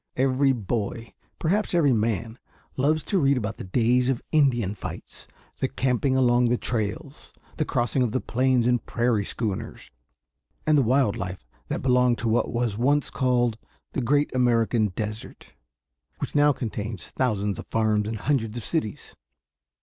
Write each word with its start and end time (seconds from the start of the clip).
Every 0.15 0.51
boy, 0.51 1.13
perhaps 1.37 1.75
every 1.75 1.93
man, 1.93 2.39
loves 2.75 3.03
to 3.03 3.19
read 3.19 3.37
about 3.37 3.57
the 3.57 3.63
days 3.63 4.09
of 4.09 4.19
Indian 4.31 4.73
fights, 4.73 5.27
the 5.59 5.67
camping 5.67 6.15
along 6.15 6.45
the 6.45 6.57
trails, 6.57 7.31
the 7.57 7.65
crossing 7.65 8.01
of 8.01 8.11
the 8.11 8.19
plains 8.19 8.65
in 8.65 8.79
prairie 8.79 9.23
schooners, 9.23 9.91
and 10.65 10.75
the 10.75 10.81
wild 10.81 11.17
life 11.17 11.45
that 11.67 11.83
belonged 11.83 12.17
to 12.17 12.27
what 12.27 12.51
was 12.51 12.79
once 12.79 13.11
called 13.11 13.59
the 13.93 14.01
Great 14.01 14.33
American 14.33 14.87
Desert 14.87 15.53
which 16.17 16.33
now 16.33 16.51
contains 16.51 17.05
thousands 17.09 17.59
of 17.59 17.67
farms 17.67 18.07
and 18.07 18.17
hundreds 18.17 18.57
of 18.57 18.65
cities. 18.65 19.15